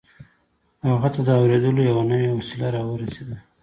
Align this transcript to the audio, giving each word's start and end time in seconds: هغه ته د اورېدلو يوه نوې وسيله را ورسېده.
هغه 0.87 1.07
ته 1.13 1.19
د 1.27 1.29
اورېدلو 1.41 1.81
يوه 1.89 2.03
نوې 2.11 2.29
وسيله 2.37 2.67
را 2.75 2.81
ورسېده. 2.85 3.37